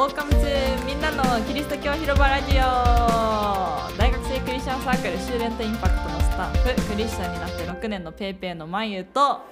[0.00, 9.42] Welcome to みんなのキリスト教広場ラジオ大学生クリスチャンサークルスチューデントインパクトのスタッフクリスチャンになって6年のペーペーのまゆと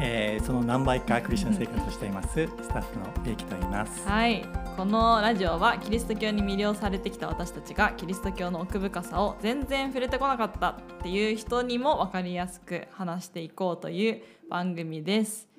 [0.00, 4.08] えー、その何倍かクリスチャン生活をしていますスタッフのベイキと言います。
[4.08, 4.46] はい
[4.78, 15.51] このラジオはキリスト教に魅了されてきた私たちがキリスト教の奥深さを全然触れてこなかったっていう人にも分かりやすく話していこうという番組です。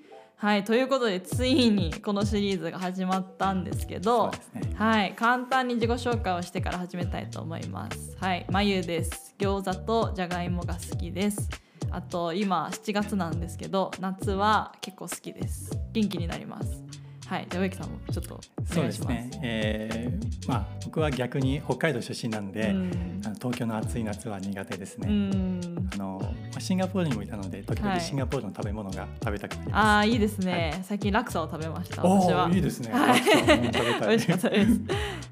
[0.44, 8.18] はいということでついにこのシリーズが始まったんですけどねはい簡単に自己紹介をしてから始めたいと思います。
[8.20, 11.50] はいまゆです餃子とじゃがいもが好きです。
[11.92, 15.80] あと今7月なんですけど夏は結構好きです。
[15.94, 16.84] 元気になります。
[17.26, 19.14] はい、じゃあ植木さんもちょっとおそう願いします。
[19.14, 19.40] ですね。
[19.44, 25.08] えー、まあ僕は逆に北海道出身なんで、うんあの東京の暑い夏は苦手ですうね。
[25.08, 26.32] んあのまあ
[26.64, 27.92] シンガポールにもいたので時はい。
[27.92, 32.00] 々シンガポールの食べ物が食べたくなりあまあいいですね、最近ラクサを食べましたす。
[32.02, 32.50] 私は。
[32.52, 32.92] いいですね。
[32.92, 33.22] はい。
[33.22, 34.08] たい。
[34.10, 34.82] 美味しかったです。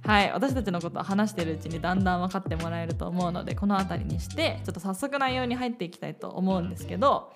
[0.03, 0.31] はい。
[0.33, 7.31] 私たちのことを話しているうちにだんだん分かってもらえると思うのでこの辺りにしてちょっと早速内容に入っていきたいと思うんですけど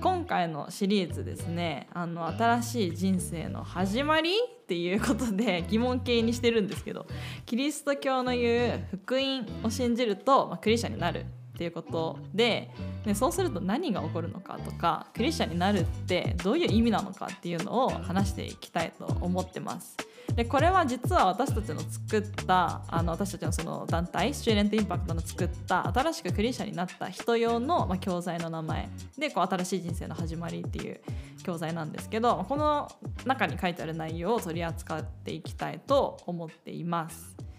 [0.00, 7.06] 今回のシリーズですねあの新しい人生の始まりっていうことで疑問形にしてるんですけど
[7.46, 11.26] キリスト教の言う福音を信じると、まあ、クリスチャンになる
[11.60, 12.70] っていうことで
[13.04, 19.94] でそうすると何が起こるのかとかクリスチャンになるってどういう意味なのかっていうのを話していきたいと思ってます。
[20.34, 28.88] でこれは実は私たちの作ったあの私たちのその団体スチューレントインパクトの作った新しくクリスチャンになった人用の、まあ、教材の名前
[29.18, 31.00] でこう新しい人生の始まりっていう
[31.42, 32.90] 教材なんですけどこの
[33.26, 37.49] 中に書いてある内容を取り扱っていきたいと思っています。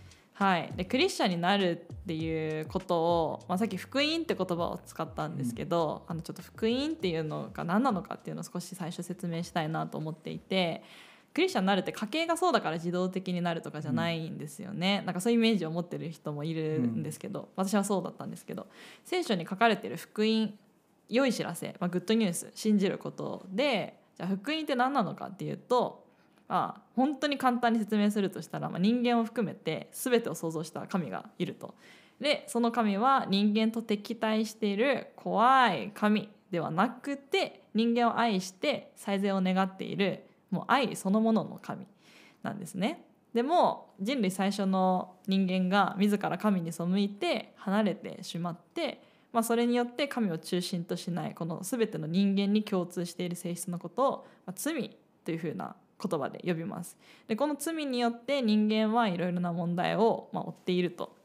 [0.42, 10.81] はい、でクリスチャンになるっていうことを、まあ、さっき福音って言葉を使ったんですけど、あのちょっと福音っていうのが何なのかっていうのを少し最初説明したいなと思っていて
[11.35, 18.66] クリスチャンになるって家系がそうだから自動的になるとかじゃないんですよね、なんかそういうイメージを持ってる人もいるんですけど、私はそうだったんですけど
[19.06, 20.56] 聖書に書かれてる福音
[21.07, 26.09] 良い知らせ、まあ、グッドニュース信じることでじゃあ福音って何なのかっていうと
[26.53, 31.73] あ本当に簡単に説明するとしたら、まあ、人間を含めて全てを創造した神がいると。
[32.19, 41.88] でその神は人間と敵対している怖い神ではなくて人間を愛して最善を願っているもう愛そのものの神
[42.44, 43.06] なんですね。
[43.33, 49.01] でも人類最初の人間が自ら神に背いて離れてしまって、
[49.31, 56.97] まあ、それによって神を中心としないこの全ての人間に共通している性質のことを、まあ、罪というふうな言葉で呼びます。
[57.28, 61.16] でこの罪によって人間はいろいろな問題を、まあ、負っていると。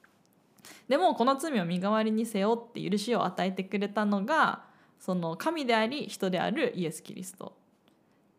[0.89, 4.65] でもこの罪を身代わりに背負って許しを与えてくれたのが
[4.99, 7.57] その神であり人であるイエス・キリスト。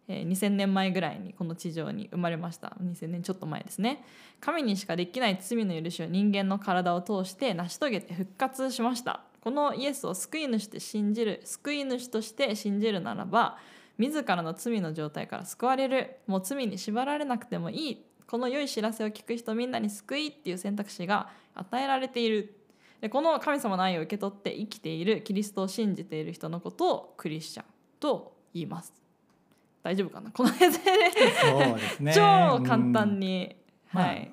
[0.07, 4.05] えー2000年前ぐらいにこの地上に生まれました2000年ちょっと前ですね
[4.39, 13.57] 神にしかできない罪の許しを人間の体を通して成し遂げて復活しましたこのイエスを救い主と信じる救い主として信じるならば
[13.97, 16.17] 自らの罪の状態から救われる。
[16.27, 18.05] もう罪に縛られなくてもいい。
[18.27, 22.53] この良い知らせを聞く人みんなに救いっていう選択肢が与えられている。
[23.01, 27.65] でこの神様の愛を受け取って生きているキリストを信じている人のことをクリスチャン
[27.99, 28.93] と言います。
[29.83, 30.31] 大丈夫かな？
[30.31, 30.79] この辺で
[31.99, 32.11] ね。
[32.13, 32.21] 超
[32.65, 33.27] 簡単に。
[33.27, 33.55] に、
[33.93, 34.31] まあはい、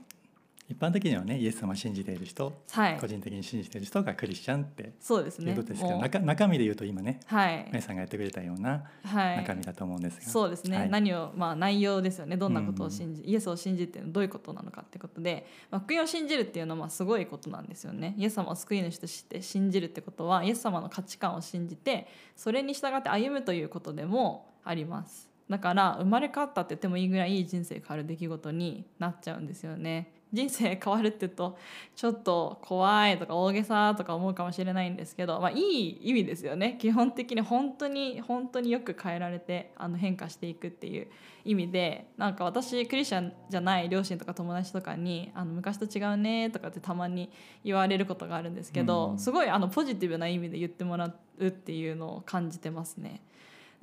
[0.74, 2.98] 一般的にはねイエス様を信じている人、はい。
[2.98, 5.52] 個人的に信じている人がクリスチャンっていそうですね。
[5.52, 7.64] うことですけど、中中身で言うと今ねはい。
[7.68, 9.36] 皆さんがやってくれたようなはい。
[9.36, 10.90] 中身だと思うんですが、そうですね、はい。
[10.90, 12.36] 何をまあ内容ですよね。
[12.36, 18.14] どんなことを信じ、イエスを信じてどういうことなのかってことで、まあ、福音を信じるっていうのはまあすごいことなんですよね。
[18.18, 25.34] イエス様を救い主として信じるってことはイエス様の価値観を信じてそれに従って歩むということでもあります。
[25.48, 31.56] だから生まれ変わったって言ってもいいぐらいいい人生変わる出来事になっちゃうんですよね人生変わるって言うと
[31.94, 41.09] ちょっと怖いとか大げさとか思うかもしれないんですけど、まあ、いい意味ですよね基本的に本当に本当によく変えられてあの変化していくっていう
[41.44, 47.30] 意味でなんか私クリスチャンじゃない両親とか友達とかに「あの昔と違うね」とかってたまに
[47.62, 51.06] 言われることがあるんですけど、うんすごいあのポジティブな意味で言ってもら
[51.38, 53.22] うっていうのを感じてますね。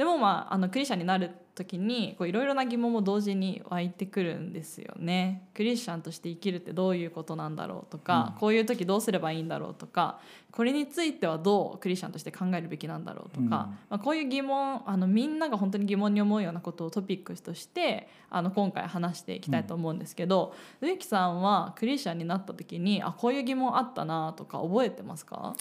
[0.01, 5.47] でもまああのクリスチャンになる時にこういろいろな疑問も同時に湧いてくるんですよね。
[5.53, 8.39] クリスチャンとして生きるってどういうことなんだろうとか、うん。
[8.39, 10.19] こういう時どうすればいいんだろうとか
[10.51, 13.49] これについてはどうクリスチャンとして考えるべきなんだろうとか、うん。
[13.49, 25.53] まあ、こういう疑問あのみんなが本当に疑問に思うようなことをトピックスとしてあの今回話していきたいと思うんですけど、植木さんはクリスチャンになった時にあこういう疑問あったなとか覚えてますか？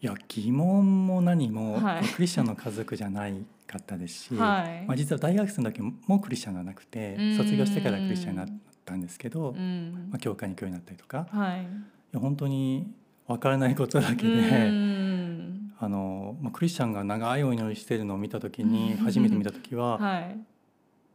[0.00, 2.08] いや疑問も何も、はい。
[2.08, 4.86] クリスチャンの家族じゃないかったですし、はい。
[4.86, 7.36] まあ、実は大学生の時もクリスチャンがなくてうん。
[7.36, 10.08] 卒業してからクリスチャンになっったんですけど、うん。
[10.10, 11.62] まあ、教会に行くようになったりとかはい。
[11.62, 11.64] い
[12.14, 12.90] や本当に
[13.26, 15.72] 分からないことだけで、うん。
[15.78, 18.96] あのまあ、クリスチャンが長いお祈りしてるのを見た時にうん。
[19.04, 20.38] 初めて見た時は、 はい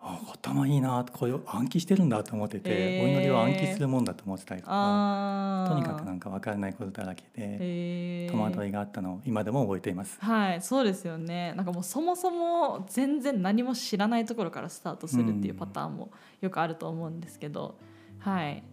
[0.06, 3.06] あ頭いいなこれを暗記してるんだと思ってて、へー。
[3.06, 8.32] お祈りを暗記するもんだと思ってたりとかとにかくなんか分からないことだらけでへー。
[8.32, 10.18] 戸惑いがあったのを今でも覚えています。
[10.20, 11.54] はいそうですよね。
[11.56, 16.12] なんかもうそもそも全然何も知らないところからスタートするっていうパターンも
[16.42, 17.78] よくあると思うんですけど、
[18.20, 18.64] はい。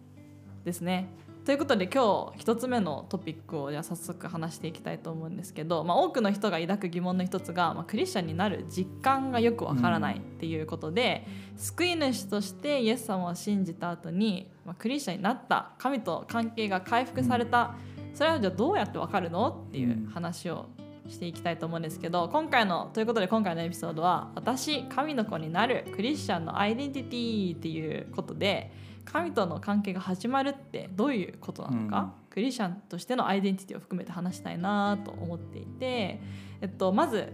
[0.65, 1.07] ですね
[1.43, 11.25] ということで今日一つ目のトピックをじゃあ早速話していきたいと思うんですけど、まあ、多くの人が抱く疑問の一つが、まあ、クリスチャンになる実感がよくわからないっていうことで、
[11.57, 17.73] 救い主としてイエス様を信じた後に、まあ、クリスチャンになった神と関係が回復された、
[18.13, 20.67] それはじゃあどうやってわかるのっていう話を
[21.09, 28.71] していきたいと思うんですけど今回のということで今回のエピソードは「私神の子になるクリスチャンのアイデンティティ」っていうことで
[29.05, 36.21] 神との関係が始まるってどういうことなのか、クリスチャンとしてのアイデンティティを含めて話したいなと思っていて、
[36.61, 37.31] えっと、まず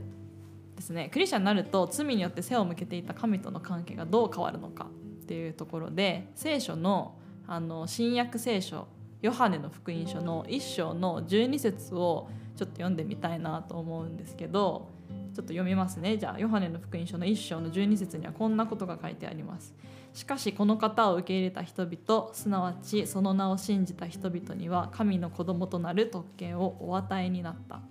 [0.76, 7.16] ですねクリスチャンになると罪によって背を向けていた神との関係がどう変わるのかっていうところで聖書の
[7.50, 8.88] あの新約聖書
[9.22, 14.90] ヨハネの福音書の1章の12節をちょっと読んでみたいなと思うんですけど
[15.34, 16.18] ちょっと読みますね。
[16.18, 19.74] じゃあヨハネの福音書の1章の12節にはこんなことが書いてあります
[20.18, 27.82] しかしこの方を受け入れた人々すなわちその名を信じた人々には神の子供となる特権をお与えになった。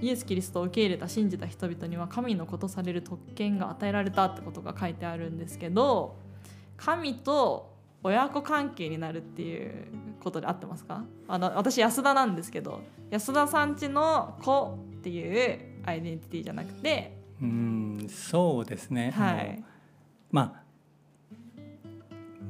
[0.00, 6.16] イエス・キリストを受け入れた信じた人々には神の子とされる特権が与えられたってことが書いてあるんですけど
[6.76, 9.86] 神と親子関係になるっていう
[10.18, 11.04] ことで合ってますか？
[11.28, 17.16] あの私安田なんですけど安田さんちの子っていうアイデンティティじゃなくて。
[17.40, 19.62] うんそうですね、はい。
[20.32, 20.59] まあ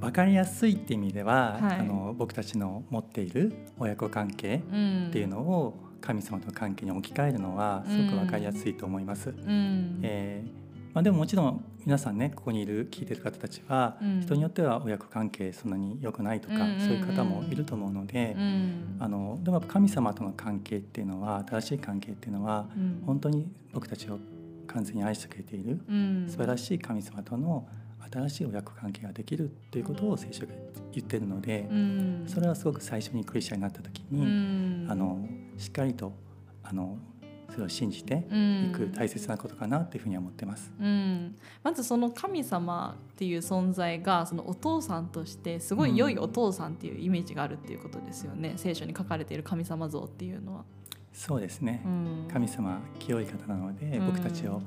[0.00, 1.78] 分かりやすいって意味では、はい。
[1.78, 5.06] あの僕たちの持っている親子関係うん。
[5.08, 9.30] っていうのを神様との関係に置き換えるのはすごく分かりやすいと思います。
[9.30, 10.00] うん。
[10.02, 10.60] えー
[10.92, 14.20] まあ、でももちろん皆さんねここにいる聞いてる方たちは、うん。
[14.22, 18.96] 人によっては親子関係そんなに良くないとか、そういう方もいると思うので、うん。
[18.98, 23.02] あのでも神様との関係っていうのは新しい関係っていうのはうん。
[23.04, 24.18] 本当に僕たちを
[24.66, 26.26] 完全に愛してくれているうん。
[26.28, 27.68] 素晴らしい神様との
[28.12, 30.52] 新しい親子関係ができるということを聖書が
[30.92, 32.24] 言ってるので、うん。
[32.26, 34.90] それはすごく最初にクリスチャンになった時うに、ん。
[34.90, 35.24] あの
[35.56, 36.12] しっかりと
[36.62, 36.98] あの
[37.50, 38.70] それを信じてうん。
[38.70, 40.72] いく大切なことかなっていうふうには思ってます。
[40.80, 50.64] うん、まずその神様っていう存在がそのお父さんとしてすごい良いお父さんっていうイメージがあるっていうことですよね、聖書に書かれている神様像っていうのは。
[51.12, 54.06] そうですね、うん、神様清い方なので、うん。
[54.06, 54.62] 僕たちを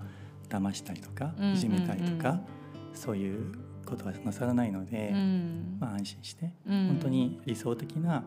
[0.50, 1.54] 騙したりとか、うん。
[1.54, 2.63] いじめたりとか、うん
[2.94, 3.54] そういう
[3.86, 5.78] ことはなさらないので、うん。
[5.80, 6.88] まあ、安心して、うん。
[6.88, 8.24] 本当に理想的な、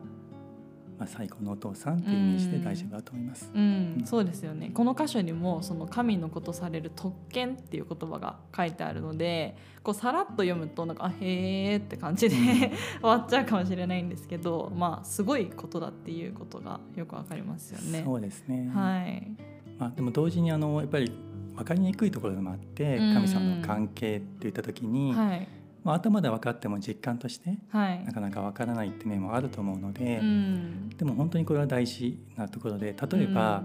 [0.99, 3.51] まあ、最高のお父さんっていうイメージで大丈夫だと思います。
[3.55, 4.71] うん、そうですよね。
[4.73, 12.37] この箇所にもその神のことされる特権っていう言葉が書いてあるのでこうさらっと読むとなんかあへーって感じで
[13.01, 18.03] 終わっちゃうかもしれないんですけどまあすごいことだっていうことがよくわかりますよね。
[18.05, 19.37] そうですね、はい、
[19.79, 21.13] まあ、でも同時にあのやっぱり
[21.57, 23.15] 分かりにくいところでもあってうん。
[23.15, 25.49] 神様の関係って言った時に、はい、
[25.83, 28.05] まあ、頭で分かっても実感としてはい。
[28.05, 30.91] なかなか分からないって面もあると思うので、うん。
[30.91, 33.63] でも本当にこれは大事なところで例えば、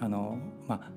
[0.00, 0.90] あのまあ、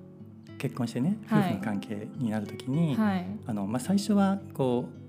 [0.58, 1.44] 結婚してね夫はい。
[1.50, 3.26] 婦の関係になる時に、はい。
[3.48, 5.04] あのまあ、最初はこう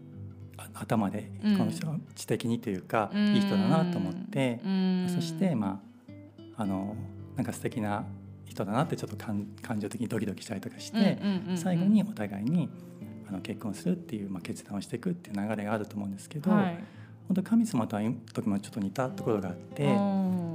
[0.56, 1.58] あ頭でうん。
[1.58, 3.34] この人は知的にというか、うん。
[3.34, 5.06] いい人だなと思って、うん。
[5.12, 5.80] そしてま
[6.56, 6.94] ああの
[7.36, 8.04] なんか素敵な
[8.54, 11.18] 人だなってちょっと感感情的にドキドキしたりとかして、
[11.56, 12.70] 最後にお互いに
[13.28, 16.84] あの結婚するっていう、まあ、決断をしていくっていう流れがあると思うんですけど、はい。
[17.26, 19.88] 本当に神様と会う時もちょっと似たところがあって、う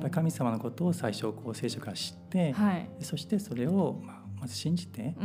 [0.07, 0.09] ん。
[0.11, 2.89] 神様のことを最初こう聖書から知って、はい。
[2.99, 5.15] でそしてそれを、まあ、まず信じて、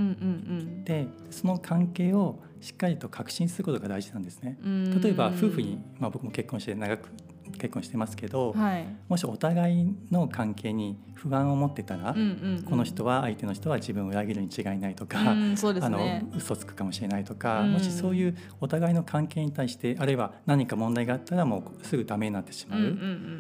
[0.85, 4.59] でその関係をしっかりと確信することが大事なんですね。
[4.65, 5.01] うん。
[5.03, 7.11] 例えば夫婦に、まあ、僕も結婚して長く
[7.53, 8.87] 結婚してますけど、はい。
[9.09, 12.63] もしお互いの関係に不安を持ってたら、うんうんうん。
[12.63, 17.73] この人は相手の人は自分を裏切るに違いないとか、うんそうですあのね嘘つくかもしれないとか、うん。
[17.73, 22.95] もしそういうお互いの関係に対してあるいは何か問題があったらもうすぐダメになってしまう、うんうんう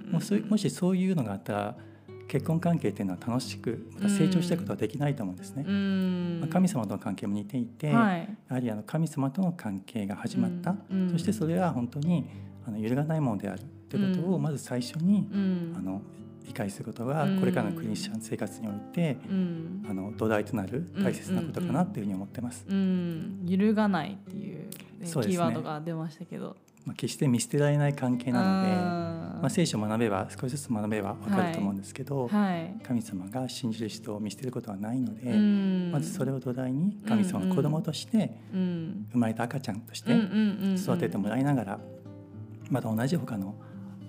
[0.09, 1.77] んもうそういうもしそういうのがあったら
[2.29, 5.65] 結婚関係っていうのは楽しくまた成長していくことはできないと思うんですね。
[5.67, 6.39] うん。
[6.41, 8.21] まあ神様との関係も似ていて、はい。
[8.21, 10.75] やはりあの神様との関係が始まった、
[11.11, 12.27] そしてそれは本当に
[12.67, 14.43] あの揺るがないものであるということをうん。
[14.43, 15.75] まず最初に、うん。
[15.77, 16.03] あの
[16.47, 17.41] 理解することがうん。
[17.41, 19.87] これからのクリスチャン生活において、うん。
[19.89, 22.65] あの土台となる大切なことかなというふうに思ってます。
[22.69, 23.41] うん。
[23.47, 24.69] 揺るがないっていう、
[25.01, 25.31] ねそうね。
[25.31, 26.57] キーワードが出ましたけど。
[26.85, 29.41] まあ、決して見捨てられない関係なので、うん。
[29.41, 32.75] まあ、聖書を学べば少しずつ学べば分かると思うんですけど、はい。
[32.83, 35.91] 神様が信じる人を見捨てることはないので、うん。
[35.93, 39.07] まずそれを土台に神様の子供としてうん。
[39.13, 40.13] 生まれた赤ちゃんとして
[40.77, 41.81] 育ててもらいながら
[42.71, 43.55] また同じ他の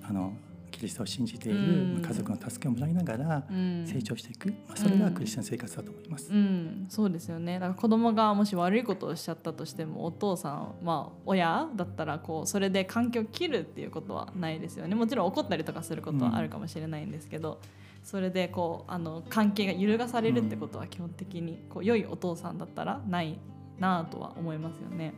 [0.07, 0.33] あの
[0.71, 2.01] キリストを信じているうん。
[2.01, 3.85] 家族の助けをもらいながらうん。
[3.87, 6.31] 成長していく、まあ、それがクリスチャン生活だと思います。
[6.31, 7.59] うん、そうですよね。
[7.59, 14.95] だから子供がもし悪いことをしちゃったとしてもお父さんまあ親だったらこうそれで環境を切るっていうことはないですよね。
[14.95, 17.61] もちろん怒ったりとかすることはあるかもしれないんですけど、
[18.03, 23.39] それでこうあの関係が揺るがされるってことは基本的にこう良いお父さんだったらない
[23.79, 25.13] なとは思いますよね。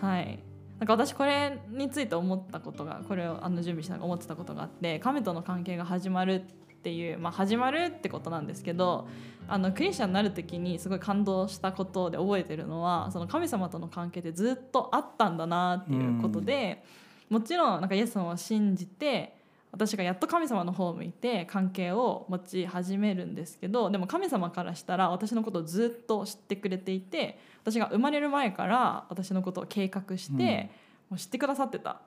[0.00, 0.38] はい
[0.78, 6.44] なんか私これについて思ったことがこれをあの準備しながら思ってたことがあって神との関係が始まる
[6.78, 9.08] っていう、まあ、始まるってことなんですけど
[9.48, 16.84] あのクリスチャンになる時にすごい感動したことで覚えてるのはその神様との関係ってずっとあったんだなっていうことで、
[17.30, 19.37] もちろんなんかイエス様を信じて
[19.70, 30.70] 私がやっと神様の方を向いて関係を持ち始めるんですけどでも神様からしたら私のことをずっと知ってくれていて私が生まれる前から私のことを計画して、
[31.10, 32.00] もう知ってくださってた。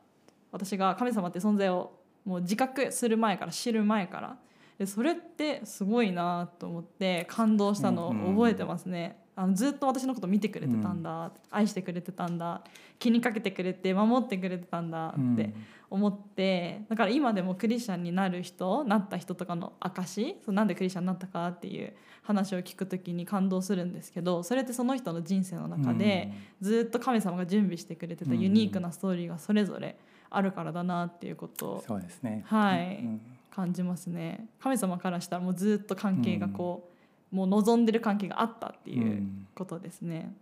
[0.51, 1.91] 私が神様って存在を
[2.25, 4.37] もう自覚する前から知る前から。
[4.79, 9.20] でそれってすごいなと思って感動したのを覚えてますね。
[9.35, 12.61] あのずっと私のこと見てくれてたんだ、愛してくれてたんだ
[12.99, 15.53] 気にかけてくれて守ってくれてたんだって
[15.89, 29.97] 思ってだから今でもクリスチャンになる人なった人とかの証そうなんでクリスチャンになったかっていう話を聞くときに感動するんですけどそれってその人の人生の中でずっと神様が準備してくれてたユニークなストーリーがそれぞれ
[30.29, 32.43] あるからだなっていうことをそうですね。
[32.47, 33.21] はいうん。
[33.53, 34.47] 感じますね。
[34.61, 36.90] 神様からしたらもうずっと関係がこう、
[37.31, 39.23] もう望んでる関係があったっていう
[39.55, 40.33] ことですね。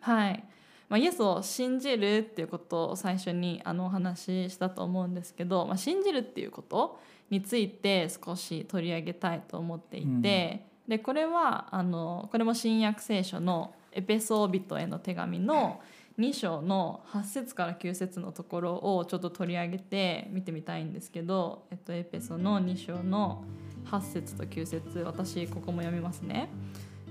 [0.00, 0.44] はい、
[0.88, 6.98] まあ、イエスを信じるっていうことを最初にあのお話ししたと思うんですけど、まあ、信じるっていうこと
[7.30, 15.80] について少し取り上げたいと思っていて、でこれはあのこれも新約聖書のエペソー人への手紙の
[16.18, 23.44] 2章の8節から9節のところをちょっと取り上げて見てみたいんですけど、えっと、エペソの2章の
[23.90, 26.48] 8節と9節私ここも読みますね。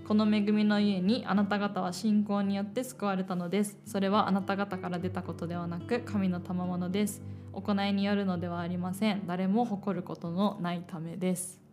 [0.08, 3.77] この恵みの家にあなた方は信仰によって救われたのです。
[3.86, 7.24] それはあなた方から出たことではなく神の賜物です。
[7.53, 9.25] 行いによるのではありません。
[9.25, 11.65] 誰も誇ることのないためです。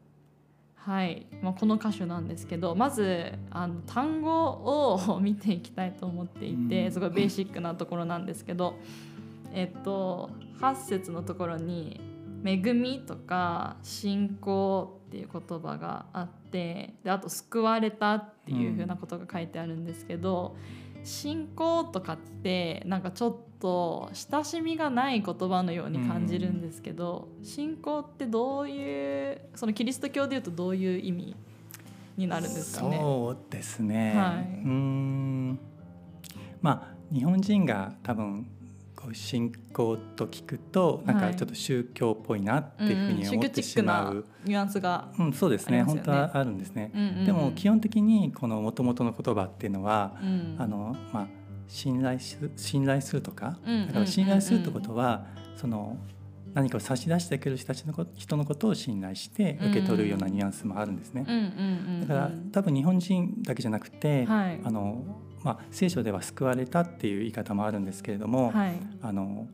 [0.77, 8.75] はい、まあ、この箇所なんですけどまずあの単語を見ていきたいと思っていてすごいベーシックなところなんですけど、
[9.53, 10.31] えっと、
[10.61, 12.01] 8節のところに
[12.45, 20.57] 「恵み」とか「信仰」っていう言葉があってであと「救われた」っていうふうなことが書いてあるんですけど、
[21.05, 31.37] 信仰とかってなんかちょっと親しみがない言葉のように感じるんですけど、信仰ってどういうそのキリスト教でいうとどういう意味
[32.17, 32.99] になるんですかね？
[32.99, 34.15] そうですね。
[34.17, 35.59] はいうーん。
[36.61, 38.47] まあ日本人が多分
[39.03, 44.25] こう信仰と聞くとなんはいかちょっと宗教っぽいなっていうふうに思ってしまう。
[44.45, 45.83] ニュアンスが、うん、そうですね。
[45.83, 46.93] 本当はあるんですね。
[46.95, 47.25] うんうんうん。
[47.25, 50.57] でも基本的にこの元々の言葉っていうのは、うん。
[50.57, 51.27] あのまあ
[51.67, 55.97] 信頼す信頼するとか、だから信頼するってことはその
[56.55, 61.27] 何かを差し出してくる人たちのこ人のことを信頼して受け取るようなニュアンスもあるんですね。
[62.03, 64.61] だから多分日本人だけじゃなくて、はい。
[64.63, 65.05] あの
[65.45, 68.75] まあ、聖書では救われたっていう言い方もあるんですけれども、はい。
[69.03, 69.47] あの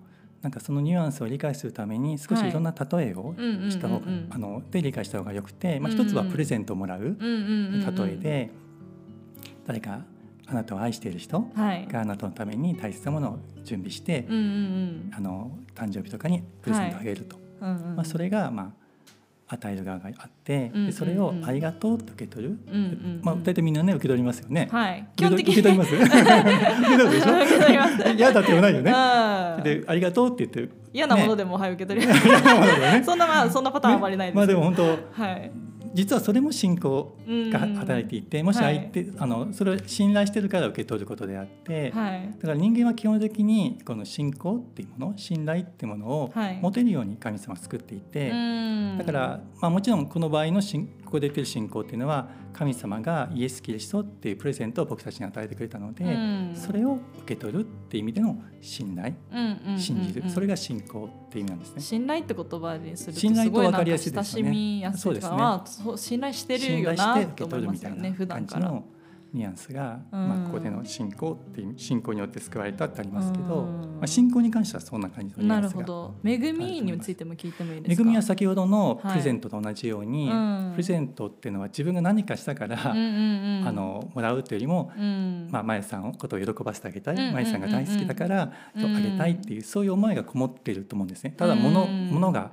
[0.43, 3.35] なんかそのニュアンスを理解するために少しいろんな例えを
[3.71, 8.51] した方が、あので理解した方がよくて、まあ、一つはプレゼントをもらう例えで、
[9.67, 10.05] 誰か
[10.47, 11.89] あなたを愛している人はい。
[11.89, 18.88] があなたのために大切なものを準備して、あの誕生日とかにプレゼントをあげると、まあ、それが、まあ、
[19.51, 20.87] 与える側があって、うんうんうん。
[20.87, 23.21] でそれをありがとうと受け取る、うんうんうん。
[23.23, 24.69] まあ、大体みんなね受け取りますよね。
[24.71, 25.09] はい。
[25.17, 25.55] 基本的に。
[25.55, 25.95] 受け取ります？
[25.97, 28.13] 受け取ります。
[28.17, 28.93] 嫌だって言わないよね。
[28.93, 29.65] うん。
[29.65, 32.27] でありがとうって言って嫌なものでも、はい受け取ります。
[32.27, 33.03] ね。
[33.07, 35.51] そんなまあそんなパターンあまりないです、まあでも本当はい
[35.95, 37.75] 実はそれも信仰がうん。
[37.77, 42.35] 働いていてもし相手、あのそれを信頼してるから受け取ることであって、はい。
[42.41, 46.59] だから人間は基本的にこの信仰っていうもの信頼っていうものをはい。
[46.61, 48.97] 持てるように神様は作っていて、うん。
[48.99, 52.29] だから、まあ、もちろんこの場合の信ここで言ってる信仰っていうのは
[52.59, 56.53] 神様がイエス・キリストっていうプレゼントを僕たちに与えてくれたので、うん。
[56.57, 59.15] それを受け取るっていう意味での信頼
[59.79, 61.81] 信じる、それが信仰っていう意味なんですね。
[61.81, 64.51] 信頼って言葉にすると信頼すごいなんかと分かりやすいで親しすよね。
[64.51, 68.83] みやすいか、まあそう信頼してるよなと思いますよね普段から。
[69.33, 70.29] のニュアンスが、うん。
[70.29, 73.81] まあ、ここでの信仰って信仰によって救われたってありますけど、うん。
[73.97, 76.11] まあ、信仰に関してはそんな感じのニュなアンスが。
[76.25, 78.03] 恵みについても聞いてもいいですか？
[78.03, 79.13] 恵みは先ほどのはい。
[79.13, 80.71] プレゼントと同じように、うん。
[80.73, 83.69] プレゼントっていうのは自分が何かしたから、うんうんうん。
[83.69, 85.49] あのもらうというよりも、うん。
[85.51, 87.35] まあ、舞さんのことを喜ばせてあげたい、うんうんうんうん。
[87.37, 91.35] 舞さんが大好きだから、うんあげたいっていうそういう思いがこもっていると思うんですね。
[91.37, 92.53] ただ物,、うん物が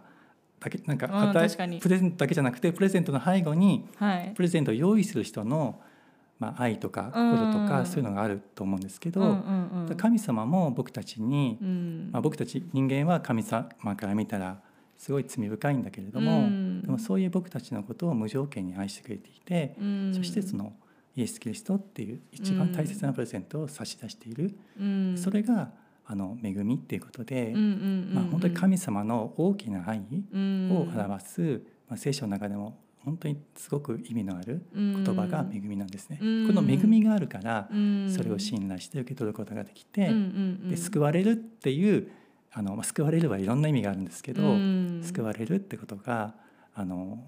[0.59, 1.79] だけなんかうんかに。
[1.79, 4.31] プレゼントだけじゃなくてプレゼントの背後にはい。
[4.35, 5.79] プレゼントを用意する人の、
[6.39, 9.95] まあ、愛とか心とか、うんそういうのがあると思うんですけど、うんうんうん。
[9.95, 12.09] 神様も僕たちに、うん。
[12.11, 14.59] まあ、僕たち人間は神様から見たら
[14.97, 16.81] すごい罪深いんだけれども、うん。
[16.81, 20.13] でもそういう僕たちのことを無条件に愛してくれていて、うん。
[20.13, 20.73] そしてその
[21.15, 25.17] イエス・キリストっていう一番大切なプレゼントを差し出している、うん。
[25.17, 25.71] それが
[26.05, 36.19] あの恵みっていうことで、まあ、本当に神様の大きな愛うんを表す、まあ、聖書の中でも本当にすごく意味のある言葉が恵みなんですね。
[36.21, 36.47] うん。
[36.47, 38.11] この恵みがあるからうん。
[38.11, 40.11] それを信頼して受け取ることができて、
[40.67, 42.09] で救われるっていう
[42.51, 45.01] あの、まあ、救われるはいろんな意味があるんですけど、うん。
[45.03, 46.35] 救われるってことが
[46.73, 47.23] あの、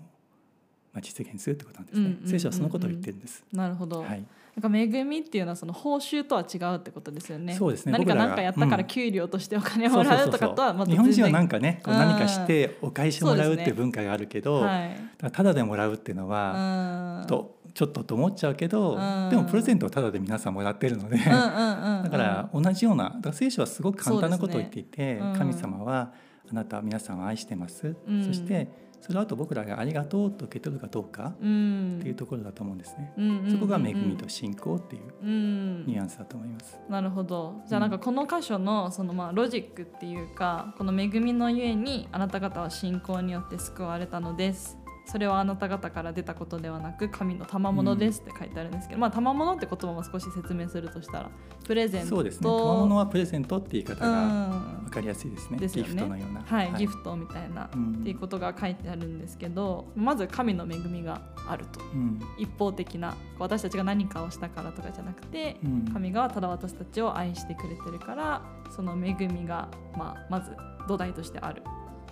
[0.98, 2.18] まあ、実現するってことなんですね。
[2.26, 3.46] 聖書はそのことを言ってるんです。
[3.54, 4.26] なるほど、はい、
[4.60, 7.54] なんか恵みっていうのはその報酬とは違うってことですよね。
[7.54, 7.92] そうですね。
[7.92, 8.88] 何か何かやったからうん。
[8.88, 15.00] 給料としてお金をもらうとかとはまた日本人はなんか、かねこううん何かしてお返しをもらうっていう文化があるけど、はい、
[15.32, 17.28] ただでもらうっていうのは、うん。
[17.28, 19.30] とちょっとと思っちゃうけど、うん。
[19.30, 25.20] でもプレゼントをただで皆さんもらってるので、 だから同じようなだから聖書はすごく簡単なことを言っていて、ね。
[25.22, 25.38] うん。
[25.38, 26.12] 神様は
[26.50, 28.26] あなたは皆さんを愛してます、うん。
[28.26, 28.68] そして
[29.02, 31.98] その後僕らがありがとうと受け取るかどうかうん。
[32.00, 33.14] っていうところだと思うんですね。
[33.50, 35.86] そこが恵みと信仰っていううん。
[35.86, 36.80] ニュアンスだと思います。
[36.90, 37.62] なるほど。
[37.68, 51.32] じゃあなんかこの箇所のそのまあロジックっていうかこの恵みのゆえにあなた方は信仰によって救われたのですそれはあなた方から出たことではなく神の賜物ですって書いてあるんですけど、まあ賜物って言葉も少し説明するとしたら
[51.66, 52.50] プレゼントそうですね。
[52.50, 55.58] 賜物はプレゼントって言い方がうん分かりやすいですね。
[55.58, 56.42] ですよねギフトのような。
[56.42, 68.42] はい、ギフトみたいな、うんっていうことが書いてあるんですけどまず神の恵みがあるとうん一方的な私たちが何かをしたからとかじゃなくて、うん神がただ私たちを愛してくれてるから
[68.76, 70.52] その恵みが、まあ、まず
[70.88, 71.64] 土台としてある。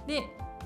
[0.07, 0.23] で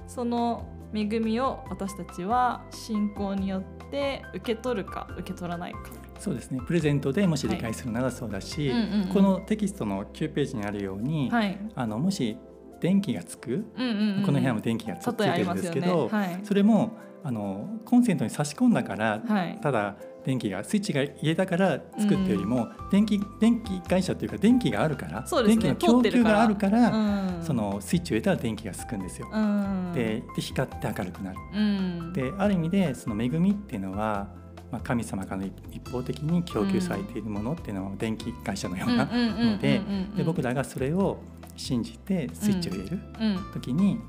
[0.08, 5.80] その恵みを私たちは信仰によって受け取るか受け取らないか。
[6.20, 6.60] そうですね。
[6.66, 12.38] プレゼントでもし理解するならそうだし、うんうんうんこのテキストの9ページにあるように、はいあのもし
[12.80, 15.56] 電気がつく、うんうんうん、この部屋も電気がつついてるん。
[15.56, 16.92] ですけど、はいそれも
[17.24, 19.60] あのコンセントに差し込んだから、はい。
[19.62, 25.28] ただ電気がスイッチが入れたからつくってよりも、電気電気会社というか電気があるから、ね。
[25.48, 27.44] 電気の供給があるからうん。
[27.44, 29.30] そのスイッチを入れたら電気がつくんですよ。
[29.32, 31.38] うん、でで光って明るくなる。
[31.54, 34.28] うん、である意味でその恵みっていうのは、
[34.72, 39.82] まあ、神様からの一方的に供給されているものっていうのは電気会社のようなので
[40.16, 41.20] で僕らがそれを
[41.56, 43.52] 信じてスイッチを入れるうん。
[43.54, 44.00] 時に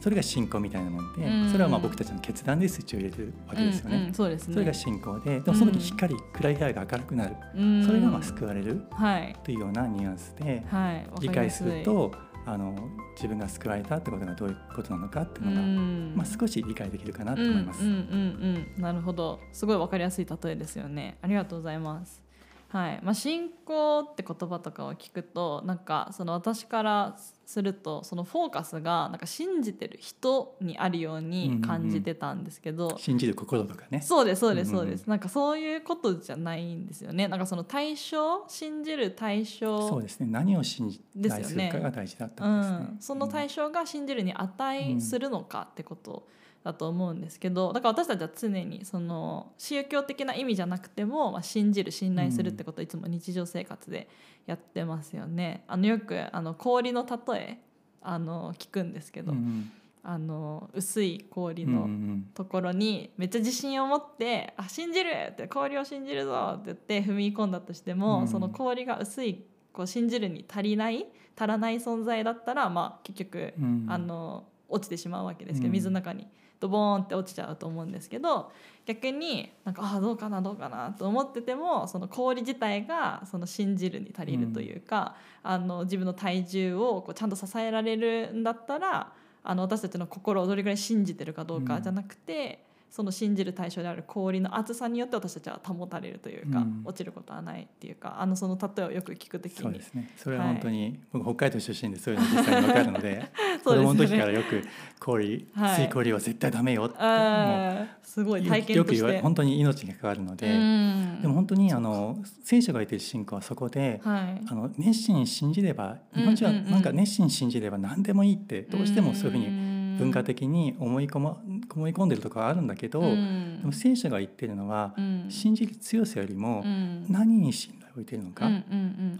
[0.00, 1.50] それが信仰みたいなものでうん。
[1.50, 3.96] それはまあ僕たちの決断でスイッチを入れるわけですよね。
[3.96, 4.54] うんうんそうですね。
[4.54, 7.36] それが信仰ででもその時光、暗い部屋が明るくなる。
[7.54, 7.84] うん。
[7.84, 9.36] それがまあ救われるはい。
[9.42, 11.06] というようなニュアンスではい。
[11.20, 12.12] 理解すると
[12.44, 12.76] あの
[13.16, 16.12] 自分が救われたってことがどういうことなのかっていうのが、うん。
[16.14, 17.82] まあ、少し理解できるかなと思います。
[17.82, 19.40] うんうんうんうん、なるほど。
[19.52, 21.18] すごいわかりやすい例えですよね。
[21.22, 22.25] ありがとうございます
[22.68, 23.00] はい。
[23.02, 34.00] まあ、信仰って言葉とかを聞くとなんかその私からするとそのフォーカスがなんか信じてる人にあるように感じてたんですけど、信じる心とかね。
[34.00, 37.28] そうですそうですうんうんそうです、なんかそういうことじゃないんですよね。
[37.28, 40.26] なんかその対象信じる対象そうですね。
[40.28, 41.44] 何を信じですよね。
[41.44, 42.76] するかが大事だったうんですね。
[42.78, 46.26] ん、その対象が信じるに値するのかってこと
[46.66, 54.08] だと思うんですけどだから私たちは常にその宗教的な意味じゃなくても、まあ、信じる信頼するってことをいつも日常生活で
[54.46, 55.62] やってますよね。
[55.68, 57.58] あのよくあの氷の例え
[58.02, 59.70] あの聞くんですけど、うんうん
[60.08, 76.28] あの薄い氷のんところにめっちゃ自信を持って「あ信じる!」って「氷を信じるぞ!」って言って踏み込んだとしても、うんその氷が薄いこう信じるに足りない足らない存在だったら、まあ、結局、うんあの落ちてしまうわけですけど、うん水の中に
[76.60, 78.50] ドボーンって落ちちゃうと思うんですけど
[78.86, 96.82] 逆になんかあどうかなどうかなと思っててもその氷自体がその信じるに足りるというか、あの自分の体重をこうちゃんと支えられるんだったらあの私たちの心をどれぐらい信じてるかどうかじゃなくて、その信じる対象である氷の厚さによって私たちは保たれるというか、うん。
[96.84, 99.58] 落ちることはないっていうかあのその例えをよく聞くときに。
[99.62, 100.10] そうですね。
[100.16, 103.30] それは本当に、僕北海道出身でそういうの実際に分かるので
[103.64, 104.62] 子供の時からよく
[104.98, 105.80] 氷、はい。
[105.80, 109.20] 水氷は絶対ダメよってもあーすごうい体験よく言われ。
[109.20, 111.18] 本当に命が関わるので、うん。
[111.22, 114.42] でも本当にあの聖書が言ってる信仰はそこで、はい。
[114.48, 116.70] あの熱心に信じれば日本人はうんうんうん。
[116.72, 121.36] なんか熱心に信じれば何でもいいってどうしてもそういうふうにに文化的に思い込ま
[121.74, 123.60] 思い込んでるところはあるんだけど、うん。
[123.60, 125.26] でも聖書が言ってるのは、うん。
[125.28, 127.06] 信じる強さよりもうん。
[127.08, 128.48] 何に信頼を置いてるのか、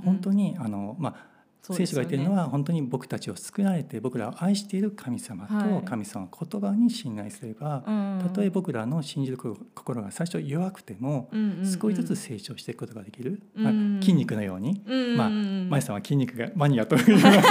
[0.05, 1.36] 本当にあの、まあ
[1.72, 1.76] ね。
[1.79, 5.81] 聖書が言ってるのは本当に僕たちを作られて僕らを愛している神様はい。
[5.81, 8.20] と神様の言葉に信頼すれば、うん。
[8.22, 11.66] たとえ僕らの信じる心が最初弱くてもうんうんうん。
[11.66, 13.64] 少しずつ成長していくことができる、うん。
[13.64, 14.83] まあ、筋肉のように。
[14.87, 17.42] うんまあ、うん舞さんは筋肉がマニアというのをちょっ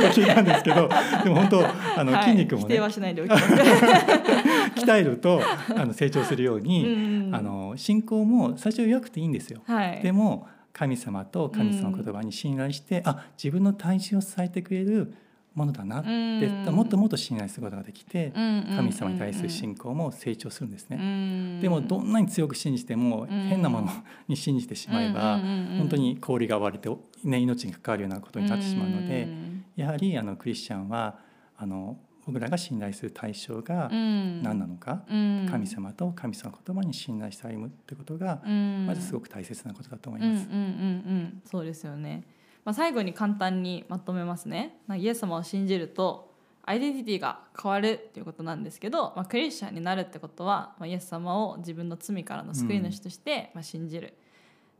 [0.00, 0.88] と聞いたんですけど
[1.22, 1.66] でも本当
[2.00, 2.24] あのはい。
[2.24, 5.40] 筋肉もね、はしない 鍛えると
[5.76, 7.34] あの成長するように、うんうん。
[7.34, 9.62] あの信仰も最初弱くていいんですよ。
[9.66, 10.00] はい。
[10.02, 15.14] でも神様と神様の言葉に信頼して、あ自分の体重を支えてくれる
[15.54, 16.74] ものだなって、うん。
[16.74, 20.96] もっともっと信頼することができて、神神様に対する信仰も成長するんですね。
[20.96, 23.28] ねでもどんなに強く信じてもうん。
[23.28, 23.90] 変なもの
[24.28, 25.38] に信じてしまえば、
[25.78, 26.88] 本当に氷が割れて、
[27.24, 29.28] ね、命に関わるようなことになってしまうので、
[29.76, 31.18] やはりあのクリスチャンは
[31.56, 38.42] あの僕らが信頼する対象が何なのか、神様と神様の言葉に信頼して歩むってことが、
[38.86, 40.48] まずすごく大切なことだと思います。
[40.48, 42.24] うんうんうんうん、そうですよね。
[42.64, 44.78] まあ、最後に簡単にまとめますね。
[44.86, 46.32] まあイエス様を信じると
[46.64, 54.14] アイデンティティが変わるっていうことなんですけど、まあ、クリスチャンになるってことは、まあ、イエス様を自分の罪からの救い主として、まあ、信じる。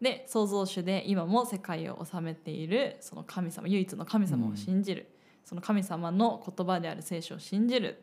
[0.00, 5.08] で創造主で今も世界を治めているその神様唯一の神様を信じる、
[5.44, 8.02] その神様の言葉である聖書を信じる。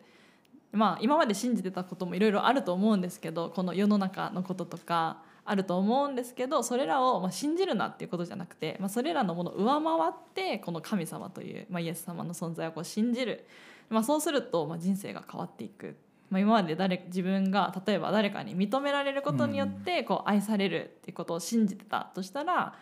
[0.71, 13.47] まあ今まで信じてたこともいろいろあると思うんですけどこの世の中のこととかあると思うんですけどそれらをまあ信じるなっていうことじゃなくて、まあ、それらのものを上回ってこの神様という、まあ、イエス様の存在をこう信じる、
[13.89, 15.95] まあ、そうするとまあ人生が変わっていく、
[16.29, 22.75] まあ、今まで誰自分が例えば誰かに認められることによってこう愛されるっていうことを信じてたとしたら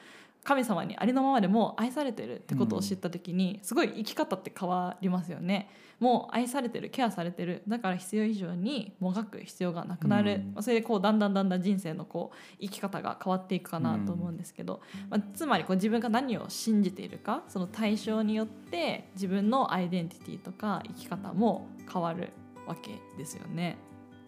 [0.48, 5.70] 神様にありのままでもう愛されてるってことを知った時にすごい生き方って変わりますよね。
[6.00, 10.54] もう愛されてるケアされてるだから必要以上にもがく必要がなくなる、うん。
[10.54, 14.80] まあそれでこうだんだんだんだん人生のこう生き方が変わっていくかなと思うんですけど、
[15.10, 22.32] まあ、つまりこう自分が何を信じているかその対象によって自分のアイデンティティとか生き方も変わる
[22.66, 23.76] わけですよね。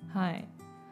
[0.10, 0.46] はい。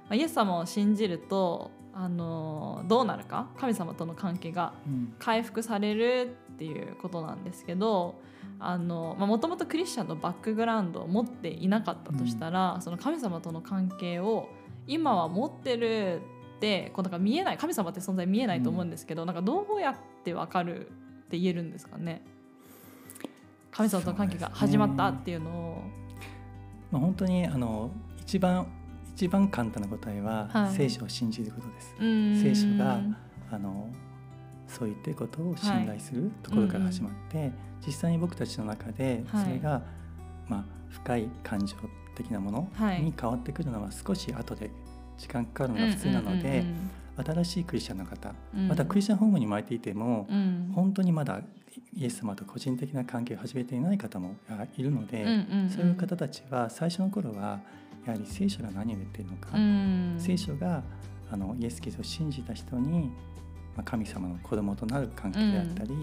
[0.03, 3.47] まあ、イエス様を信じるとあのどうなるか？
[3.59, 5.15] 神様との関係がうん。
[5.17, 8.21] 回復されるっていうことなんですけど
[8.59, 14.49] もともとクリスチャンのバックグラウンドを持っていなかったとしたら、その神様との関係を
[14.85, 16.21] 今は持ってる
[16.57, 20.89] ってこうなんか見えない神様って存在見えないと思うんですけど、なんかどうやってわかるっ
[21.29, 22.23] て言えるんですかね？
[23.71, 25.81] 神様との関係が始まったっていうのを。
[26.91, 28.67] まあ、本当にあの一番
[29.17, 30.75] 一番簡単な答えは、はい。
[30.75, 31.95] 聖書を信じることです。
[32.43, 33.01] 聖聖書が
[33.51, 33.89] あの
[34.67, 37.51] そういったことを信頼するところから始まって、
[37.83, 39.43] 実際に僕たちの中ではい。
[39.45, 39.81] それが、
[40.47, 41.75] まあ、深い感情
[42.15, 43.01] 的なものはい。
[43.01, 44.69] に変わってくるのは少し後で
[45.17, 46.63] 時間かかるのが普通なので、
[47.17, 50.27] 新しいクリスチャンの方、またクリスチャンホームに生まれていても、
[50.75, 51.41] 本当にまだ
[51.95, 54.35] イエス様と個人的な関係を始めていない方も
[54.77, 55.25] いるので、
[55.75, 57.59] そういう方たちは最初の頃は
[58.07, 59.49] やはり聖書が何を言っているのか、
[60.17, 60.81] 聖書が
[61.29, 63.11] あのイエス・キリストを信じた人に、
[63.75, 65.93] まあ、神様の子供となる関係であったり、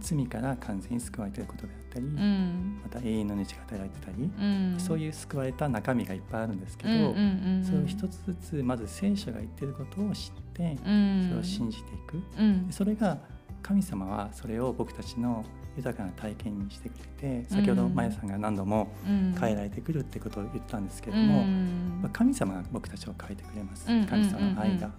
[0.00, 4.30] 罪から完全に救われていることであったり、また永遠の命が与えられてたり、
[4.78, 7.14] そういう救われた中身がいっぱいあるんですけど、
[7.62, 13.18] それを一つずつまず聖書が言っていることを知って、それを信じていく、それが
[13.62, 15.44] 神様はそれを僕たちの
[15.76, 23.86] 豊かな体験にしてくれて先ほどマヤさんが何度も変えられてくるってことを言ったんですけれども、まあ神様が僕たちを変えてくれます。
[23.86, 24.90] 神様の愛が。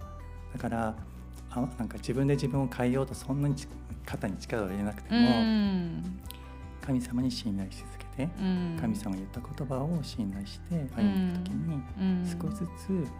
[0.52, 0.94] だから
[1.50, 3.54] あなんか自分で自分を変えようとそんなに
[4.04, 5.28] 肩に力を入れなくても、
[6.80, 8.28] 神様に信頼し続けて、
[8.80, 11.34] 神様が言った言葉を信頼して歩ん。
[11.34, 11.82] でいく時に、
[12.24, 13.10] 少しずつ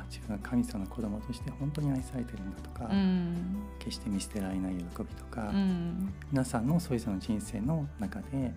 [0.00, 2.88] あ自分が神様の子供として本当に愛されてるんだとか、
[3.78, 5.50] 決して見捨てられない喜びとか、
[6.32, 8.52] 皆さんのそれぞれの人生の中で、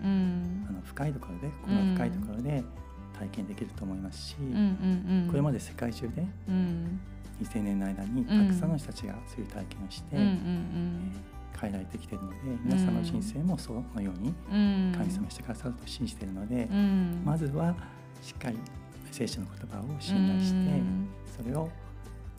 [0.69, 2.63] あの深いところでこの深いところで
[3.17, 4.35] 体験できると思いますし、
[5.27, 6.25] これまで世界中で
[7.41, 14.33] 2000年の間にたくさんの人たちがそういう体験をして、えー変えられてきているので皆さんの人生もそのように
[14.95, 16.69] 神様してくださると信じているので、
[17.25, 17.75] まずは
[18.21, 18.57] しっかり、
[19.11, 21.07] 聖書の言葉を信頼して、うん。
[21.37, 21.69] それを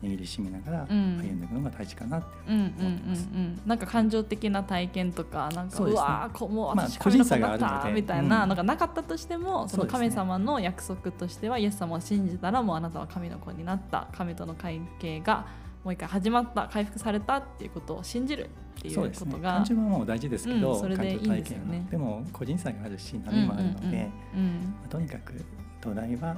[0.01, 1.17] 握りしめながらうん。
[1.17, 3.29] 歩んでいくのが大事かなってうんうんうん思ってます。
[3.33, 5.93] うんなんか感情的な体験とかなんかう,、ね。
[5.93, 8.49] わーこうもうまあ私個人差があるのでみたいなうん。
[8.49, 14.07] のがなかったとしても、その神様の約束としてはイエス様を信じたらもうあなたは神の子になった。
[14.13, 15.45] 神との関係が
[15.83, 21.87] もう一回始まった回復されたっていうことを信じるっていうことが感情はもう大事ですけど、うんそれでいいんですよね。
[21.89, 24.75] でも個人差があるし波もあるので、うんうん。
[24.79, 25.33] まあとにかく
[25.79, 26.35] 土台は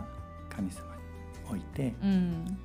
[0.55, 1.01] 神様に
[1.49, 2.09] 置いてうん。
[2.09, 2.57] うん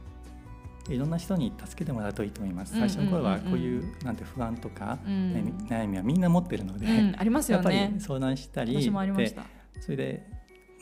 [0.88, 2.72] いろんな人に助けてもらうといいと思います。
[2.72, 5.32] 最初の頃はこういうなんて不安とか、うん。
[5.68, 9.48] 悩みはみんな持ってるので、うんありますやっぱよねり相談したり私もありました、で
[9.80, 10.26] それで、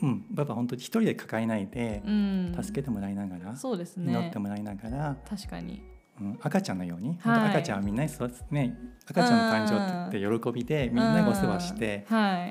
[0.01, 5.81] うん、やっぱ本当に一人で抱えないでうん、助けてもらいながら、そうです祈っねてもらいながら、確かに
[6.19, 7.49] うん、赤ちゃんのように、はい。
[7.49, 8.77] 赤ちゃんはみんなに育つね
[9.09, 12.05] 赤ちゃんの誕生って喜びでみんながお世話して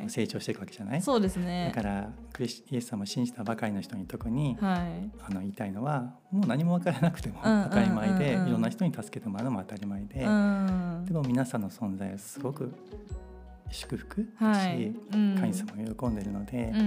[0.09, 1.73] 成長していくわけじゃない、そうですね。
[1.75, 5.11] だからクリスイエス様を信じたばかりの人に特に、はい。
[5.29, 7.65] あの言いたいのはもう何も分からなくてもうん。
[7.65, 11.05] 当たり前で、いろんな人に助けてもらうのも当たり前で、うん。
[11.07, 12.73] でも皆さんの存在はすごく
[13.71, 15.37] 祝福だし、はいうん。
[15.39, 16.81] 神様が喜んでるので、うん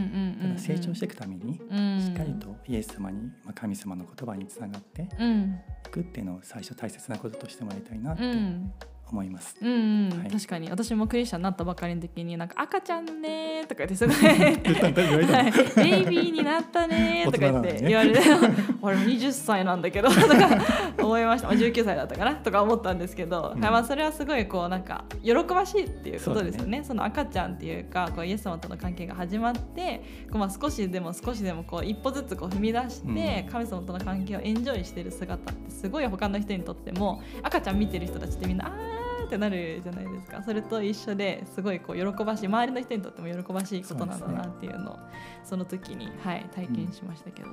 [0.51, 2.01] うん成長していくために、うん。
[2.01, 5.59] しっかりとイエス様に、まあ、神様の言葉につながってうん。
[5.85, 8.71] いくっていうのを最初大切なこととしてもらいたいなってうん
[9.11, 9.57] 思います。
[9.61, 10.19] うんうん。
[10.19, 10.31] はい。
[10.31, 10.69] 確かに。
[10.69, 15.53] 私もクリスチャンになったばかりの時になんか赤ちゃんねーとか言ってすごいはい。
[15.75, 18.19] ベイビーになったねーとか言って 言われて
[18.81, 20.63] 俺も20歳なんだけどとか
[20.99, 21.47] 思いました。
[21.47, 22.35] まあ19歳だったかな？
[22.35, 23.61] とか思ったんですけど、うん。
[23.61, 26.83] はいまあ、それはすごいこうなんか喜ばしいっていうことですよね。
[26.83, 38.98] その赤ちゃんっていうかこうイエス様との関係が始まってこうまあ少しでも少しでもこう一歩ずつこう踏み出して、う神様との関係をエンジョイしてる姿ってすごい他の人にとっても赤ちゃん見てる人たちってみんなあー
[39.29, 40.41] ってなるじゃないですか。
[40.41, 44.99] それと一緒ですごいこう喜ばしい周りの人にとっても喜ばしいことなんだなっていうのを
[45.43, 47.49] その時に、はい、体験しましたけど、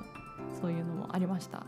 [0.59, 1.63] そういうのもありました。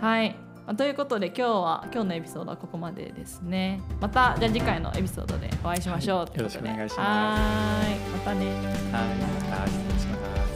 [0.00, 0.34] はい。
[0.66, 3.82] まあということで今日は今日のエピソードはここまでですね。
[4.00, 6.98] またじゃあ次回のエピソードでお会いしましょうといよろしくお願いします。
[6.98, 8.46] はーいまたね。
[8.46, 9.14] はい、
[9.50, 10.51] また失礼します。